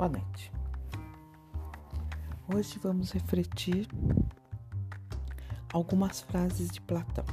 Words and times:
Boa 0.00 0.08
noite. 0.08 0.50
Hoje 2.48 2.78
vamos 2.78 3.10
refletir 3.12 3.86
algumas 5.74 6.22
frases 6.22 6.70
de 6.70 6.80
Platão 6.80 7.26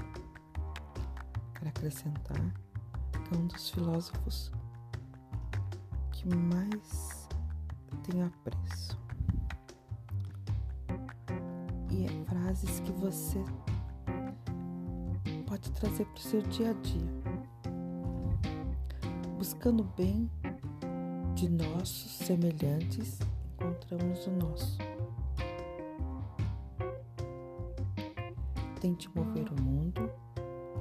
para 1.54 1.70
acrescentar 1.70 2.42
é 3.32 3.38
um 3.38 3.48
dos 3.48 3.70
filósofos 3.70 4.52
que 6.12 6.28
mais 6.28 7.30
tenho 8.04 8.26
apreço. 8.26 9.00
E 11.90 12.04
é 12.06 12.26
frases 12.26 12.82
que 12.82 12.92
você 12.92 13.42
pode 15.48 15.72
trazer 15.72 16.04
para 16.04 16.18
o 16.18 16.20
seu 16.20 16.42
dia 16.42 16.72
a 16.72 16.74
dia, 16.74 17.24
buscando 19.38 19.86
bem 19.96 20.30
de 21.38 21.50
nossos 21.50 22.14
semelhantes, 22.14 23.20
encontramos 23.54 24.26
o 24.26 24.32
nosso. 24.32 24.78
Tente 28.82 29.08
mover 29.16 29.48
o 29.52 29.62
mundo, 29.62 30.12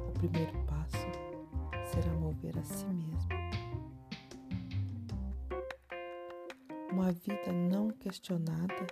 o 0.09 0.13
primeiro 0.13 0.53
passo 0.65 0.97
será 1.93 2.11
mover 2.15 2.59
a 2.59 2.65
si 2.65 2.87
mesmo. 2.87 3.29
Uma 6.91 7.13
vida 7.13 7.53
não 7.53 7.91
questionada 7.91 8.87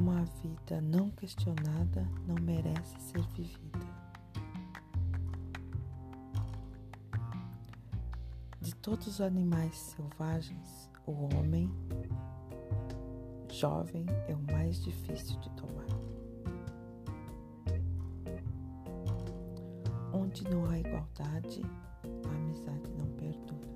Uma 0.00 0.24
vida 0.42 0.80
não 0.80 1.10
questionada 1.10 2.08
não 2.26 2.34
merece 2.40 2.98
ser 2.98 3.22
vivida. 3.34 3.78
De 8.58 8.74
todos 8.76 9.06
os 9.06 9.20
animais 9.20 9.76
selvagens, 9.76 10.90
o 11.06 11.12
homem 11.36 11.70
jovem 13.50 14.06
é 14.28 14.34
o 14.34 14.52
mais 14.52 14.82
difícil 14.82 15.38
de 15.40 15.50
tomar. 15.50 15.86
Onde 20.12 20.42
não 20.44 20.64
há 20.70 20.78
igualdade, 20.78 21.62
a 22.24 22.34
amizade 22.34 22.90
não 22.98 23.06
perdura. 23.16 23.71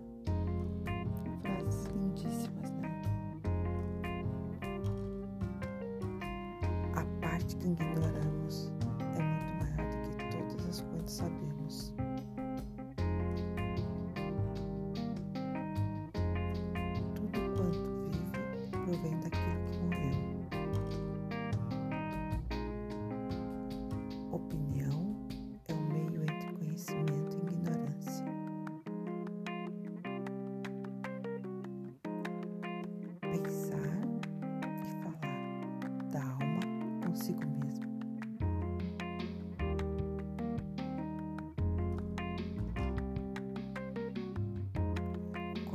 A 7.47 7.49
parte 7.49 7.59
que 7.59 7.69
ignoramos 7.69 8.76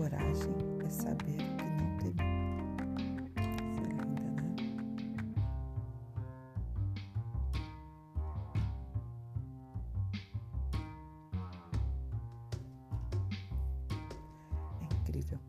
Coragem 0.01 0.55
é 0.83 0.89
saber 0.89 1.37
que 1.37 1.63
não 1.77 1.97
temer. 1.99 2.25
Isso 3.37 3.83
é 3.83 3.93
linda, 3.93 4.31
né? 4.31 4.55
É 14.81 14.95
incrível. 14.95 15.39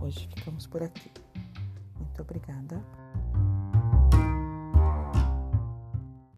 Hoje 0.00 0.28
ficamos 0.36 0.66
por 0.66 0.82
aqui. 0.82 1.10
Muito 1.96 2.20
obrigada. 2.20 2.84